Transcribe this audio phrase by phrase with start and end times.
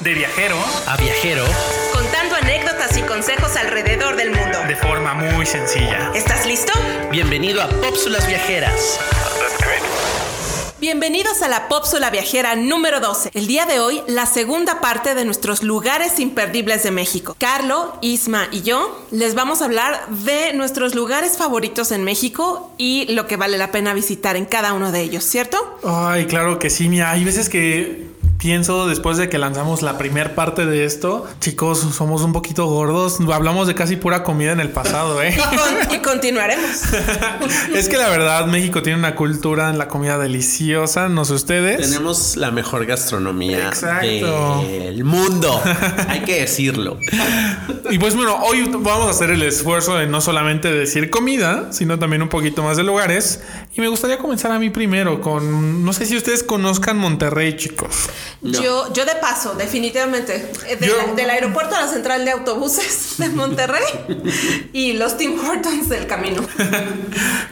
[0.00, 1.42] De viajero a viajero,
[1.90, 4.58] contando anécdotas y consejos alrededor del mundo.
[4.68, 6.12] de forma muy sencilla.
[6.14, 6.72] ¿Estás listo?
[7.10, 9.00] bienvenido a Pópsulas Viajeras.
[10.80, 13.30] Bienvenidos a la Pópsula Viajera número 12.
[13.34, 17.36] El día de hoy, la segunda parte de nuestros lugares imperdibles de México.
[17.38, 23.12] Carlo, Isma y yo les vamos a hablar de nuestros lugares favoritos en México y
[23.12, 25.78] lo que vale la pena visitar en cada uno de ellos, ¿cierto?
[25.84, 28.08] Ay, claro que sí, mira, hay veces que
[28.40, 33.18] pienso después de que lanzamos la primera parte de esto, chicos, somos un poquito gordos,
[33.32, 35.34] hablamos de casi pura comida en el pasado, ¿eh?
[35.36, 35.38] Y,
[35.86, 36.82] con- y continuaremos.
[37.74, 41.80] es que la verdad, México tiene una cultura en la comida deliciosa, no sé ustedes.
[41.80, 44.64] Tenemos la mejor gastronomía Exacto.
[44.66, 45.60] del mundo.
[46.08, 46.98] Hay que decirlo.
[47.90, 51.98] Y pues bueno, hoy vamos a hacer el esfuerzo de no solamente decir comida, sino
[51.98, 53.42] también un poquito más de lugares.
[53.74, 58.08] Y me gustaría comenzar a mí primero con, no sé si ustedes conozcan Monterrey, chicos.
[58.42, 60.50] Yo, yo de paso, definitivamente.
[60.66, 63.82] eh, de Yo- la- del aeropuerto a la central de autobuses de Monterrey
[64.72, 66.42] y los Tim Hortons del camino.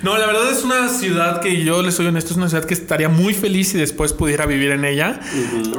[0.03, 2.75] No, la verdad es una ciudad que yo les soy honesto, es una ciudad que
[2.75, 5.19] estaría muy feliz si después pudiera vivir en ella.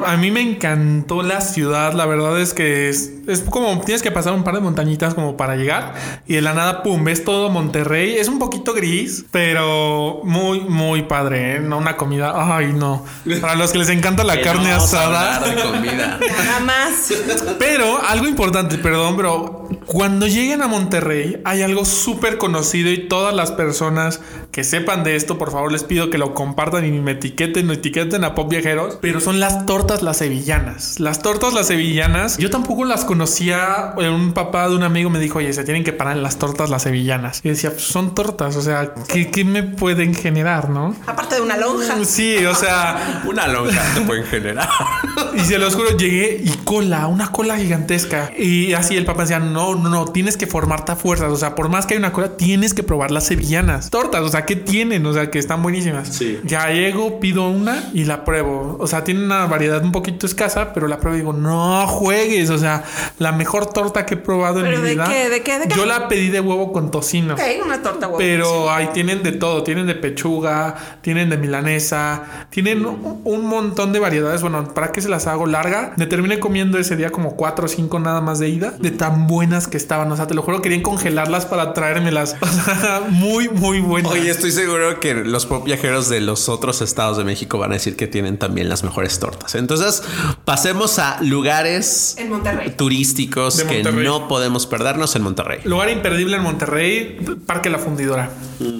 [0.05, 4.11] A mí me encantó la ciudad, la verdad es que es, es como tienes que
[4.11, 5.93] pasar un par de montañitas como para llegar
[6.27, 8.17] y de la nada, pum, ves todo Monterrey.
[8.17, 11.59] Es un poquito gris, pero muy, muy padre, ¿eh?
[11.61, 13.05] No una comida, ay no.
[13.39, 15.35] Para los que les encanta la carne no vamos a asada.
[15.37, 16.19] hablar de comida.
[16.45, 17.13] Nada más.
[17.57, 23.33] Pero algo importante, perdón, pero cuando lleguen a Monterrey hay algo súper conocido y todas
[23.33, 27.13] las personas que sepan de esto, por favor les pido que lo compartan y me
[27.13, 30.99] etiqueten, no etiqueten a Pop Viajeros, pero son las tortas las sevillanas.
[30.99, 35.17] Las tortas las sevillanas, yo tampoco las conocía, eh, un papá de un amigo me
[35.17, 37.41] dijo, oye, se tienen que parar en las tortas las sevillanas.
[37.43, 40.95] Y decía, pues son tortas, o sea, ¿qué, qué me pueden generar, no?
[41.07, 42.05] Aparte de una lonja.
[42.05, 44.69] Sí, o sea, Una lonja te pueden generar.
[45.35, 48.31] y se los juro, llegué y cola, una cola gigantesca.
[48.37, 51.31] Y así el papá decía, no, no, no, tienes que formarte a fuerzas.
[51.31, 53.89] O sea, por más que hay una cola, tienes que probar las sevillanas.
[53.89, 55.05] Tortas, o sea, ¿qué tienen?
[55.05, 56.09] O sea, que están buenísimas.
[56.09, 56.39] Sí.
[56.43, 58.77] Ya llego, pido una y la pruebo.
[58.79, 62.49] O sea, tiene una variedad un poquito escasa, pero la pruebo y digo, no juegues.
[62.49, 62.83] O sea,
[63.17, 65.07] la mejor torta que he probado en ¿Pero mi de vida.
[65.07, 65.29] qué?
[65.29, 65.59] ¿De qué?
[65.59, 65.75] ¿De qué?
[65.75, 67.33] Yo la pedí de huevo con tocino.
[67.33, 68.17] Ok, una torta huevo.
[68.17, 73.93] Pero ahí tienen de todo, tienen de pechuga, tienen de milanesa, tienen un un montón
[73.93, 74.41] de variedades.
[74.41, 77.67] Bueno, para que se las hago larga, me terminé comiendo ese día como cuatro o
[77.67, 80.11] cinco nada más de ida, de tan buenas que estaban.
[80.11, 82.35] O sea, te lo juro, querían congelarlas para traérmelas.
[82.41, 84.11] O sea, muy, muy buenas.
[84.11, 87.75] Oye, estoy seguro que los pop viajeros de los otros estados de México van a
[87.75, 89.55] decir que tienen también las mejores tortas.
[89.55, 90.03] Entonces,
[90.45, 92.71] pasemos a lugares En Monterrey.
[92.71, 94.05] turísticos De que Monterrey.
[94.05, 95.59] no podemos perdernos en Monterrey.
[95.63, 98.29] Lugar imperdible en Monterrey, Parque La Fundidora.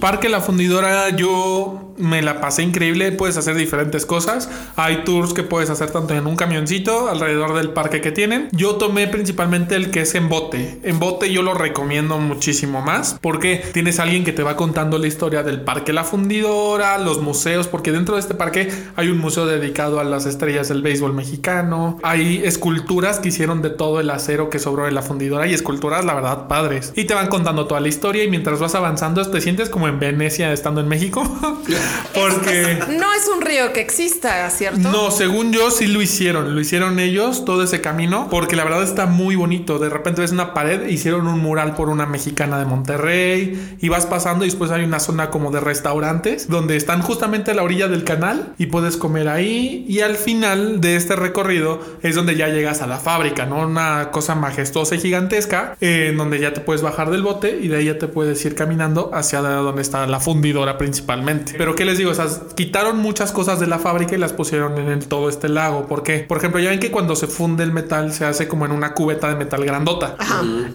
[0.01, 3.11] Parque La Fundidora, yo me la pasé increíble.
[3.11, 4.49] Puedes hacer diferentes cosas.
[4.75, 8.49] Hay tours que puedes hacer tanto en un camioncito alrededor del parque que tienen.
[8.51, 10.79] Yo tomé principalmente el que es en bote.
[10.83, 15.07] En bote yo lo recomiendo muchísimo más porque tienes alguien que te va contando la
[15.07, 19.45] historia del Parque La Fundidora, los museos, porque dentro de este parque hay un museo
[19.45, 21.99] dedicado a las estrellas del béisbol mexicano.
[22.03, 26.05] Hay esculturas que hicieron de todo el acero que sobró de la fundidora y esculturas,
[26.05, 26.93] la verdad, padres.
[26.95, 29.99] Y te van contando toda la historia y mientras vas avanzando te sientes como en
[29.99, 31.23] Venecia estando en México.
[32.13, 32.79] porque...
[32.89, 34.91] No es un río que exista, ¿cierto?
[34.91, 38.83] No, según yo sí lo hicieron, lo hicieron ellos todo ese camino, porque la verdad
[38.83, 39.79] está muy bonito.
[39.79, 44.05] De repente ves una pared, hicieron un mural por una mexicana de Monterrey y vas
[44.05, 47.87] pasando y después hay una zona como de restaurantes donde están justamente a la orilla
[47.87, 52.49] del canal y puedes comer ahí y al final de este recorrido es donde ya
[52.49, 53.67] llegas a la fábrica, ¿no?
[53.67, 57.67] Una cosa majestuosa y gigantesca eh, en donde ya te puedes bajar del bote y
[57.67, 61.53] de ahí ya te puedes ir caminando hacia donde está la fundidora principalmente.
[61.57, 64.77] Pero qué les digo, o sea, quitaron muchas cosas de la fábrica y las pusieron
[64.77, 65.85] en el, todo este lago.
[65.87, 68.73] Porque, por ejemplo, ya ven que cuando se funde el metal se hace como en
[68.73, 70.17] una cubeta de metal grandota.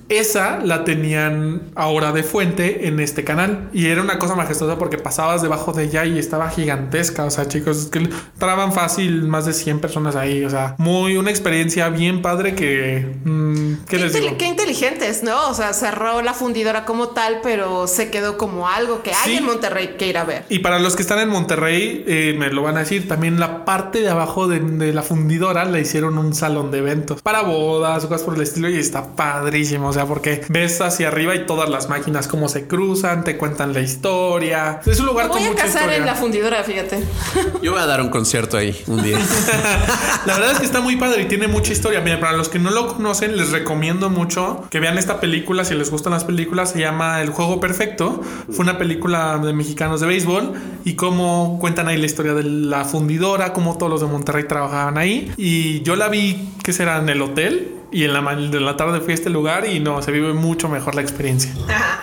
[0.08, 4.96] Esa la tenían ahora de fuente en este canal y era una cosa majestuosa porque
[4.96, 7.24] pasabas debajo de ella y estaba gigantesca.
[7.24, 10.42] O sea, chicos, es que traban fácil más de 100 personas ahí.
[10.44, 13.14] O sea, muy una experiencia bien padre que.
[13.24, 14.36] mm, ¿Qué Qué, les digo?
[14.38, 15.48] qué inteligentes, ¿no?
[15.50, 19.36] O sea, cerró la fundidora como tal, pero se quedó como algo que hay Sí.
[19.36, 20.44] en Monterrey que ir a ver.
[20.48, 23.64] Y para los que están en Monterrey, eh, me lo van a decir, también la
[23.64, 28.04] parte de abajo de, de la fundidora le hicieron un salón de eventos para bodas
[28.04, 29.88] o cosas por el estilo y está padrísimo.
[29.88, 33.72] O sea, porque ves hacia arriba y todas las máquinas cómo se cruzan, te cuentan
[33.72, 34.80] la historia.
[34.86, 35.96] Es un lugar Me voy con a mucha casar historia.
[35.98, 37.02] en la fundidora, fíjate.
[37.62, 39.18] Yo voy a dar un concierto ahí un día.
[40.26, 42.00] La verdad es que está muy padre y tiene mucha historia.
[42.00, 45.64] Mira, para los que no lo conocen, les recomiendo mucho que vean esta película.
[45.64, 48.20] Si les gustan las películas, se llama El Juego Perfecto.
[48.50, 50.52] Fue una película de mexicanos de béisbol
[50.84, 54.98] y cómo cuentan ahí la historia de la fundidora, cómo todos los de Monterrey trabajaban
[54.98, 55.32] ahí.
[55.36, 57.70] Y yo la vi, que será en el hotel.
[57.90, 60.96] Y en la, la tarde fui a este lugar y no, se vive mucho mejor
[60.96, 61.54] la experiencia.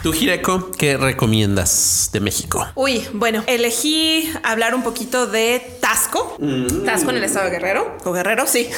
[0.02, 2.66] Tú, Jireko, ¿qué recomiendas de México?
[2.76, 5.62] Uy, bueno, elegí hablar un poquito de
[5.96, 6.38] Tasco.
[6.86, 7.98] Tasco en el estado de Guerrero.
[8.06, 8.70] O Guerrero, sí.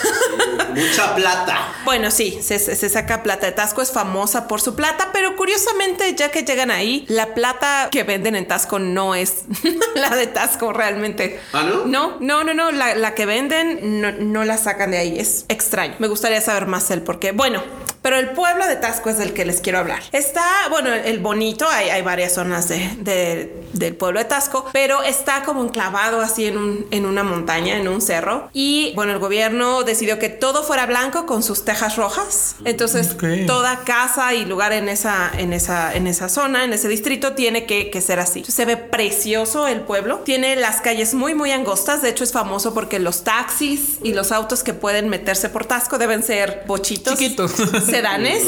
[0.75, 1.69] Mucha plata.
[1.83, 2.57] Bueno, sí, se,
[2.89, 7.33] saca plata Tasco, es famosa por su plata, pero curiosamente, ya que llegan ahí, la
[7.35, 9.43] plata que venden en Tasco no es
[9.95, 11.39] la de Tasco realmente.
[11.51, 11.85] ¿Ah, no?
[11.85, 12.71] No, no, no, no.
[12.71, 15.19] La, la que venden no, no la sacan de ahí.
[15.19, 15.95] Es extraño.
[15.99, 17.31] Me gustaría saber más el por qué.
[17.33, 17.61] Bueno.
[18.01, 20.01] Pero el pueblo de Tasco es del que les quiero hablar.
[20.11, 25.01] Está, bueno, el bonito, hay, hay varias zonas de, de- del pueblo de Tasco, pero
[25.03, 28.49] está como enclavado así en, un, en una montaña, en un cerro.
[28.53, 32.55] Y bueno, el gobierno decidió que todo fuera blanco con sus tejas rojas.
[32.65, 33.45] Entonces, Ok.
[33.47, 37.65] toda casa y lugar en esa, en esa, en esa zona, en ese distrito, tiene
[37.65, 38.43] que, que ser así.
[38.47, 40.19] Se ve precioso el pueblo.
[40.19, 42.01] Tiene las calles muy, muy angostas.
[42.01, 45.97] De hecho, es famoso porque los taxis y los autos que pueden meterse por Tasco
[45.97, 47.17] deben ser bochitos.
[47.17, 47.51] Chiquitos.
[47.85, 48.43] Sedanes.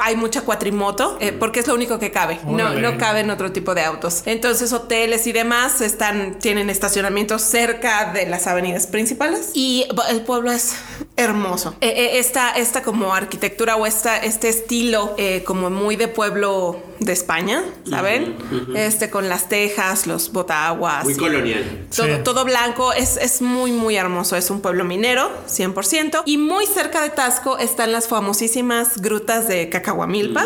[0.00, 2.38] Hay mucha cuatrimoto eh, porque es lo único que cabe.
[2.46, 4.22] No, no caben otro tipo de autos.
[4.26, 7.77] Entonces, hoteles y demás están, tienen estacionamientos cerca
[8.12, 9.50] de las avenidas principales.
[9.54, 10.74] Y el pueblo es
[11.18, 11.74] hermoso.
[11.80, 16.82] Eh, eh, esta, esta como arquitectura o esta, este estilo eh, como muy de pueblo
[17.00, 18.36] de España, ¿saben?
[18.74, 21.08] Este con las tejas, los botaguas.
[21.08, 21.86] y- colonial.
[21.94, 22.12] todo, Sí.
[22.24, 24.34] todo blanco, es, es muy, muy hermoso.
[24.36, 26.22] Es un pueblo minero, 100%.
[26.26, 30.44] Y muy cerca de Tasco están las famosísimas grutas de Cacahuamilpa.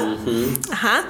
[0.70, 1.04] Ajá.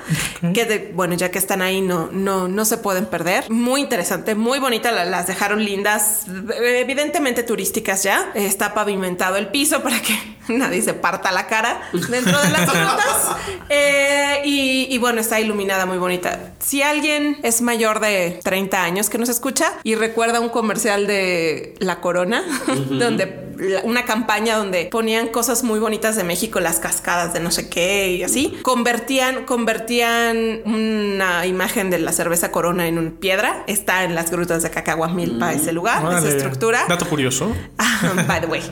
[0.55, 3.51] Que, de- bueno, ya que están ahí, no, no, no se pueden perder.
[3.51, 4.93] Muy interesante, muy bonita.
[4.93, 6.23] la- Las dejaron lindas,
[6.61, 8.31] evidentemente turísticas ya.
[8.35, 10.19] Está pavimentado el piso para que
[10.49, 13.37] nadie se parta la cara dentro de las grutas.
[13.75, 16.53] Eh, y, y bueno, está iluminada muy bonita.
[16.59, 21.75] Si alguien es mayor de 30 años que nos escucha y recuerda un comercial de
[21.79, 22.43] La Corona,
[22.91, 23.52] donde
[23.85, 28.13] una campaña donde ponían cosas muy bonitas de México, las cascadas de no sé qué
[28.13, 33.65] y así, convertían, convertían una imagen de la cerveza Corona en una piedra.
[33.67, 36.85] Está en las grutas de Cacahuamilpa, ese lugar, esa estructura.
[36.89, 37.55] Dato curioso.
[37.79, 38.63] Ah, By the way.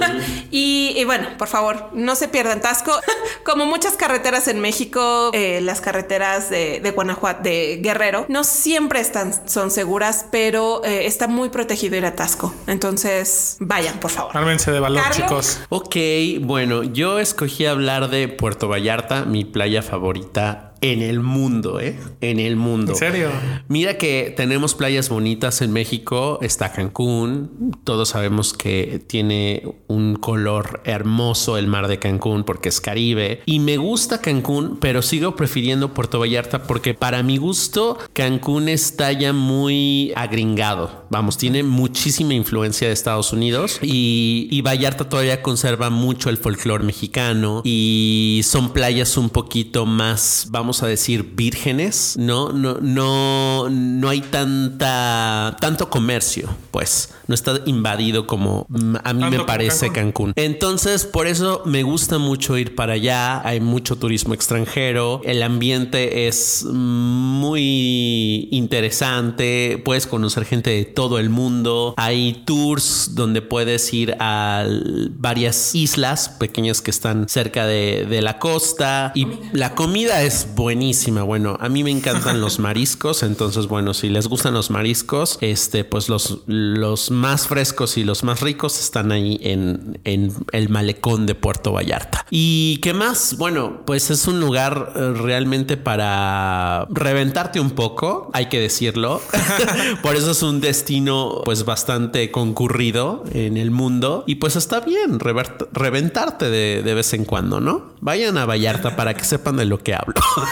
[0.50, 2.92] y, y bueno, por favor, no se pierdan Tasco.
[3.44, 9.00] Como muchas carreteras en México, eh, las carreteras de, de Guanajuato, de Guerrero, no siempre
[9.00, 12.54] están, son seguras, pero eh, está muy protegido ir a Tasco.
[12.66, 14.31] Entonces, vayan, por favor.
[14.32, 15.16] Ármense de valor, Carlos.
[15.16, 15.60] chicos.
[15.68, 15.96] Ok,
[16.40, 21.96] bueno, yo escogí hablar de Puerto Vallarta, mi playa favorita en el mundo, ¿eh?
[22.20, 22.92] En el mundo.
[22.92, 23.30] ¿En serio?
[23.68, 30.82] Mira que tenemos playas bonitas en México, está Cancún, todos sabemos que tiene un color
[30.84, 35.94] hermoso el mar de Cancún porque es Caribe y me gusta Cancún, pero sigo prefiriendo
[35.94, 42.88] Puerto Vallarta porque para mi gusto Cancún está ya muy agringado, vamos, tiene muchísima influencia
[42.88, 49.16] de Estados Unidos y, y Vallarta todavía conserva mucho el folclore mexicano y son playas
[49.16, 52.52] un poquito más, vamos a decir, vírgenes, ¿no?
[52.52, 57.12] No, no, no hay tanta, tanto comercio, pues.
[57.26, 58.66] No está invadido como
[59.04, 60.02] a mí Tanto me parece Cancún.
[60.02, 60.32] Cancún.
[60.36, 63.46] Entonces, por eso me gusta mucho ir para allá.
[63.46, 65.20] Hay mucho turismo extranjero.
[65.24, 69.80] El ambiente es muy interesante.
[69.84, 71.94] Puedes conocer gente de todo el mundo.
[71.96, 74.66] Hay tours donde puedes ir a
[75.12, 79.12] varias islas pequeñas que están cerca de, de la costa.
[79.14, 81.22] Y la comida es buenísima.
[81.22, 83.22] Bueno, a mí me encantan los mariscos.
[83.22, 88.22] Entonces, bueno, si les gustan los mariscos, este, pues los, los más frescos y los
[88.22, 92.24] más ricos están ahí en, en el malecón de Puerto Vallarta.
[92.30, 93.36] ¿Y qué más?
[93.36, 99.20] Bueno, pues es un lugar eh, realmente para reventarte un poco, hay que decirlo.
[100.02, 105.18] Por eso es un destino pues bastante concurrido en el mundo y pues está bien
[105.18, 107.92] reventarte de, de vez en cuando, ¿no?
[108.00, 110.14] Vayan a Vallarta para que sepan de lo que hablo.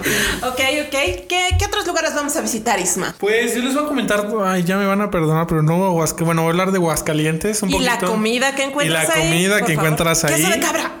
[0.42, 0.90] Ok, ok.
[1.28, 3.14] ¿Qué, qué otros lugares vamos a visitar, Isma?
[3.18, 5.92] Pues yo les voy a comentar, ay, ya me van a perdonar, pero no.
[6.20, 7.90] Bueno, voy a hablar de Aguascalientes un Y poquito.
[7.90, 9.72] la comida que encuentras Y la ahí, comida que favor.
[9.72, 10.34] encuentras ahí.
[10.36, 10.92] Queso de cabra.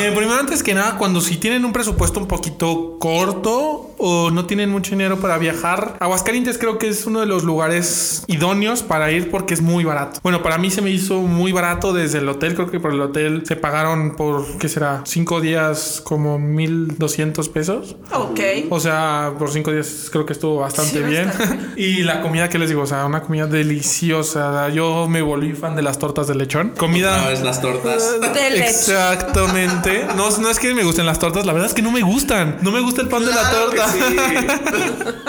[0.00, 4.46] Eh, primero, antes que nada, cuando si tienen un presupuesto un poquito corto o no
[4.46, 9.10] tienen mucho dinero para viajar, Aguascalientes creo que es uno de los lugares idóneos para
[9.12, 10.20] ir porque es muy barato.
[10.22, 12.54] Bueno, para mí se me hizo muy barato desde el hotel.
[12.54, 15.02] Creo que por el hotel se pagaron por, ¿qué será?
[15.04, 17.89] Cinco días como 1200 pesos.
[18.12, 18.40] Ok.
[18.70, 21.26] O sea, por cinco días creo que estuvo bastante Sí, bien.
[21.26, 21.68] bastante.
[21.80, 24.68] y la comida que les digo, o sea, una comida deliciosa.
[24.70, 26.70] Yo me volví fan de las tortas de lechón.
[26.76, 27.30] Comida.
[27.42, 28.20] las tortas.
[28.20, 28.58] De.
[28.68, 30.06] Exactamente.
[30.16, 32.58] No, no es que me gusten las tortas, la verdad es que no me gustan.
[32.62, 33.86] No me gusta el pan de la torta.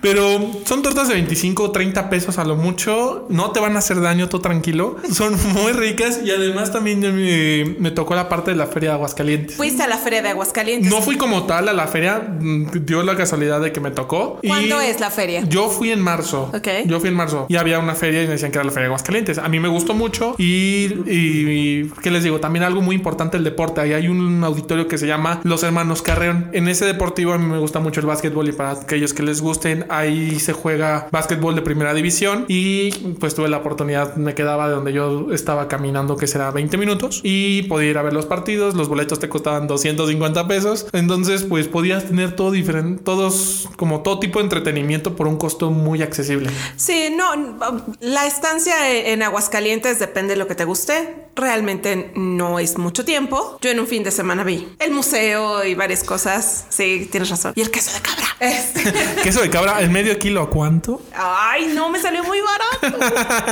[0.00, 3.26] Pero son tortas de 25 o 30 pesos a lo mucho.
[3.30, 4.96] No te van a hacer daño, todo tranquilo.
[5.12, 8.94] Son muy ricas y además también me, me tocó la parte de la feria de
[8.96, 9.56] Aguascalientes.
[9.56, 10.90] Fuiste a la feria de Aguascalientes.
[10.90, 14.38] No fui como tal a la feria, mm, dio la casualidad de que me tocó.
[14.42, 15.44] y ¿Cuándo es la feria?
[15.48, 16.50] Yo fui en marzo.
[16.54, 16.68] Ok.
[16.86, 18.84] Yo fui en marzo y había una feria y me decían que era la feria
[18.84, 19.38] de Aguascalientes.
[19.38, 22.40] A mí me gustó mucho y, y, ¿qué les digo?
[22.40, 23.80] También algo muy importante el deporte.
[23.80, 26.50] Ahí hay un auditorio que se llama Los Hermanos Carreón.
[26.52, 29.40] En ese deportivo a mí me gusta mucho el básquetbol y para aquellos que les
[29.40, 32.90] gusten, ahí se juega básquetbol de primera división y
[33.20, 37.20] pues tuve la oportunidad, me quedaba de donde yo estaba caminando, que será 20 minutos
[37.22, 38.74] y podía ir a ver los partidos.
[38.74, 40.86] Los boletos te costaban 250 pesos.
[40.92, 45.70] Entonces, pues podías tener todo diferente, todos, como todo tipo de entretenimiento por un costo
[45.70, 46.50] muy accesible.
[46.76, 47.56] Sí, no,
[48.00, 51.28] la estancia en Aguascalientes depende de lo que te guste.
[51.36, 53.58] Realmente no es mucho tiempo.
[53.60, 56.66] Yo en un fin de semana vi el museo y varias cosas.
[56.68, 57.52] Sí, tienes razón.
[57.56, 58.24] Y el queso de cabra.
[58.40, 58.92] Este.
[59.22, 61.00] Queso de cabra, el medio kilo, ¿a cuánto?
[61.14, 62.98] Ay, no, me salió muy barato.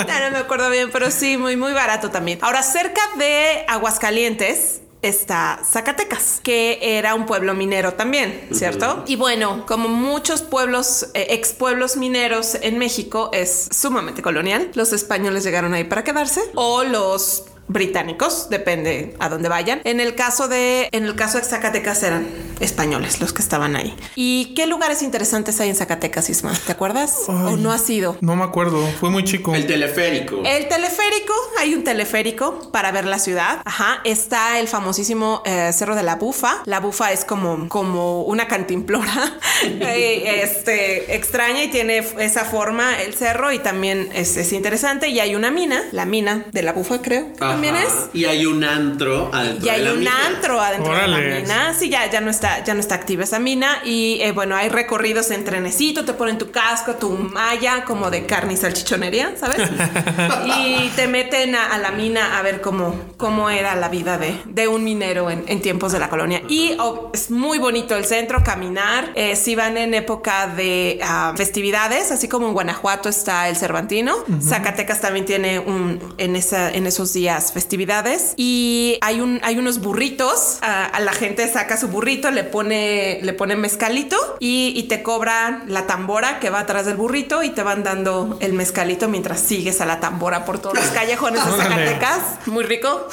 [0.07, 2.39] Ya no me acuerdo bien, pero sí, muy, muy barato también.
[2.43, 9.05] Ahora, cerca de Aguascalientes, está Zacatecas, que era un pueblo minero también, ¿cierto?
[9.07, 14.71] Y bueno, como muchos pueblos, eh, ex pueblos mineros en México, es sumamente colonial.
[14.75, 19.81] Los españoles llegaron ahí para quedarse o los británicos, depende a dónde vayan.
[19.85, 22.27] En el caso de en el caso de Zacatecas eran
[22.61, 23.95] españoles los que estaban ahí.
[24.15, 26.53] ¿Y qué lugares interesantes hay en Zacatecas, Isma?
[26.67, 27.25] ¿Te acuerdas?
[27.29, 28.17] ¿O no ha sido?
[28.21, 29.55] No me acuerdo, fue muy chico.
[29.55, 30.43] El teleférico.
[30.45, 33.61] El teleférico, hay un teleférico para ver la ciudad.
[33.65, 36.63] Ajá, está el famosísimo eh, Cerro de la Bufa.
[36.65, 43.15] La Bufa es como, como una cantimplora eh, este, extraña y tiene esa forma el
[43.15, 45.09] cerro y también es, es interesante.
[45.09, 47.93] Y hay una mina, la mina de la Bufa creo que también es.
[48.13, 50.27] Y hay un antro adentro Y hay de la un mina.
[50.27, 51.75] antro adentro de la mina.
[51.79, 53.81] Sí, ya, ya no está, ya no está activa esa mina.
[53.85, 58.27] Y eh, bueno, hay recorridos en trenecito, te ponen tu casco, tu malla, como de
[58.27, 59.69] carne y salchichonería, ¿sabes?
[60.47, 64.37] y te meten a, a la mina a ver cómo, cómo era la vida de,
[64.45, 66.43] de un minero en, en tiempos de la colonia.
[66.49, 69.11] Y oh, es muy bonito el centro, caminar.
[69.15, 74.15] Eh, si van en época de ah, festividades, así como en Guanajuato está el Cervantino,
[74.43, 78.35] Zacatecas también tiene un, en, esa, en esos días festividades.
[78.37, 80.59] Y hay, un, hay unos burritos.
[80.61, 85.03] A, a la gente saca su burrito, le pone, le pone mezcalito y, y te
[85.03, 89.41] cobran la tambora que va atrás del burrito y te van dando el mezcalito mientras
[89.41, 91.53] sigues a la tambora por todos los callejones de.
[91.63, 92.47] Zacatecas.
[92.47, 93.09] Muy rico,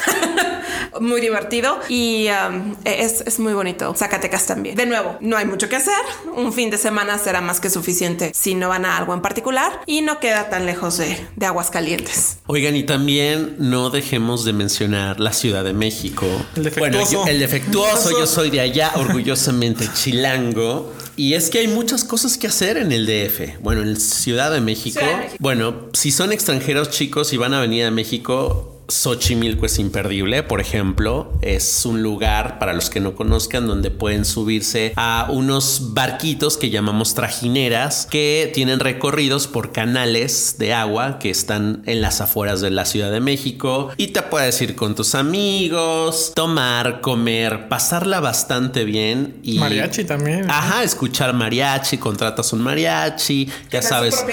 [1.01, 3.93] muy divertido y um, es, es muy bonito.
[3.95, 4.75] Zacatecas también.
[4.75, 5.93] De nuevo, no hay mucho que hacer.
[6.35, 9.81] Un fin de semana será más que suficiente si no van a algo en particular
[9.85, 12.39] y no queda tan lejos de, de Aguascalientes.
[12.47, 16.25] Oigan, y también no dejemos de mencionar la Ciudad de México.
[16.55, 16.99] El defectuoso.
[16.99, 20.93] Bueno, yo- el defectuoso, yo soy de allá, orgullosamente chilango.
[21.15, 23.59] Y es que hay muchas cosas que hacer en el DF.
[23.61, 24.99] Bueno, en Ciudad de México.
[24.99, 25.37] Ciudad de México.
[25.39, 30.61] Bueno, si son extranjeros chicos y van a venir a México, Xochimilco es imperdible, por
[30.61, 31.31] ejemplo.
[31.41, 36.69] Es un lugar, para los que no conozcan, donde pueden subirse a unos barquitos que
[36.69, 42.71] llamamos trajineras, que tienen recorridos por canales de agua que están en las afueras de
[42.71, 43.91] la Ciudad de México.
[43.97, 49.39] Y te puedes ir con tus amigos, tomar, comer, pasarla bastante bien.
[49.43, 50.49] Y Mariachi también.
[50.49, 54.25] Ajá, escuchar mariachi, contratas un mariachi, ya sabes.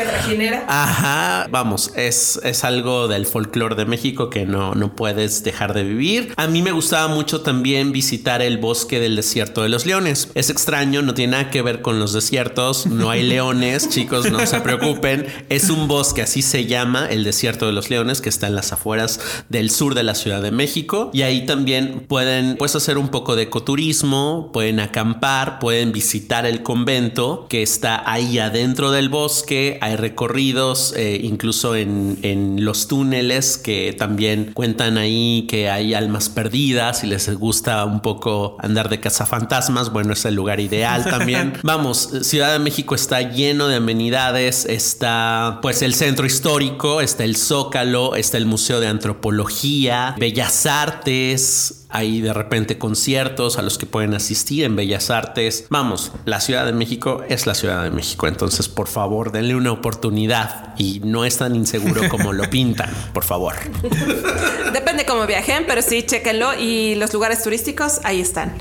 [0.66, 5.84] Ajá, vamos, es, es algo del folclore de México que no, no puedes dejar de
[5.84, 6.32] vivir.
[6.36, 10.28] A mí me gustaba mucho también visitar el bosque del desierto de los leones.
[10.34, 14.44] Es extraño, no tiene nada que ver con los desiertos, no hay leones, chicos, no
[14.46, 15.26] se preocupen.
[15.48, 18.72] Es un bosque, así se llama, el desierto de los leones, que está en las
[18.72, 21.10] afueras del sur de la Ciudad de México.
[21.12, 26.62] Y ahí también pueden pues, hacer un poco de ecoturismo, pueden acampar, pueden visitar el
[26.62, 29.78] convento que está ahí adentro del bosque.
[29.80, 36.28] Hay recorridos, eh, incluso en, en los túneles que también cuentan ahí que hay almas
[36.28, 39.92] perdidas y les gusta un poco andar de cazafantasmas.
[39.92, 41.54] Bueno, es el lugar ideal también.
[41.62, 44.64] Vamos, Ciudad de México está lleno de amenidades.
[44.66, 51.85] Está pues el centro histórico, está el Zócalo, está el Museo de Antropología, Bellas Artes.
[51.96, 55.64] Hay de repente conciertos a los que pueden asistir en Bellas Artes.
[55.70, 58.26] Vamos, la Ciudad de México es la Ciudad de México.
[58.28, 63.24] Entonces, por favor, denle una oportunidad y no es tan inseguro como lo pintan, por
[63.24, 63.54] favor.
[64.74, 66.52] Depende cómo viajen, pero sí, chéquenlo.
[66.60, 68.54] Y los lugares turísticos, ahí están.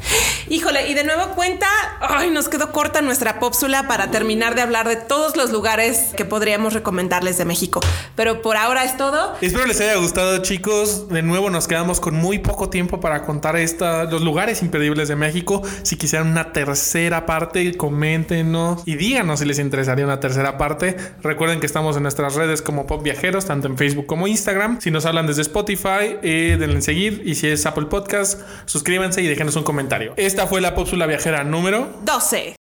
[0.48, 1.68] Híjole, y de nuevo cuenta,
[2.00, 6.24] ay, nos quedó corta nuestra pópsula para terminar de hablar de todos los lugares que
[6.24, 7.82] podríamos recomendarles de México.
[8.16, 9.36] Pero por ahora es todo.
[9.42, 11.10] Espero les haya gustado, chicos.
[11.10, 15.16] De nuevo nos quedamos con muy poco tiempo para contar esta, los lugares imperdibles de
[15.16, 15.62] México.
[15.84, 20.96] Si quisieran una tercera parte, coméntenos y díganos si les interesaría una tercera parte.
[21.22, 24.80] Recuerden que estamos en nuestras redes como Pop Viajeros, tanto en Facebook como Instagram.
[24.82, 27.22] Si nos hablan desde Spotify, eh, denle en seguir.
[27.26, 30.14] Y si es Apple Podcast, suscríbanse y déjenos un comentario.
[30.18, 32.54] Esta fue la Pópsula Viajera número 12.